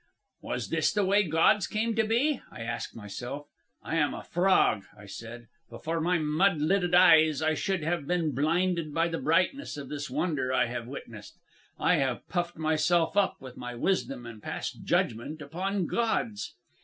'Was 0.41 0.69
this 0.69 0.91
the 0.91 1.05
way 1.05 1.21
gods 1.21 1.67
came 1.67 1.95
to 1.95 2.03
be?' 2.03 2.41
I 2.51 2.61
asked 2.63 2.95
myself. 2.95 3.45
'I 3.83 3.95
am 3.97 4.13
a 4.15 4.23
frog,' 4.23 4.85
I 4.97 5.05
said. 5.05 5.45
'But 5.69 5.83
for 5.83 6.01
my 6.01 6.17
mud 6.17 6.59
lidded 6.59 6.95
eyes 6.95 7.39
I 7.43 7.53
should 7.53 7.83
have 7.83 8.07
been 8.07 8.31
blinded 8.33 8.95
by 8.95 9.09
the 9.09 9.19
brightness 9.19 9.77
of 9.77 9.89
this 9.89 10.09
wonder 10.09 10.51
I 10.51 10.65
have 10.65 10.87
witnessed. 10.87 11.37
I 11.77 11.97
have 11.97 12.27
puffed 12.29 12.57
myself 12.57 13.15
up 13.15 13.37
with 13.41 13.57
my 13.57 13.75
wisdom 13.75 14.25
and 14.25 14.41
passed 14.41 14.83
judgment 14.83 15.39
upon 15.39 15.85
gods.' 15.85 16.55